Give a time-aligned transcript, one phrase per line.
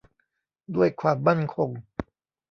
[0.75, 1.69] ด้วยความมั่นคง